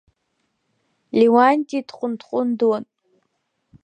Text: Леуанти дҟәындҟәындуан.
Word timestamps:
Леуанти 1.19 1.79
дҟәындҟәындуан. 1.87 2.83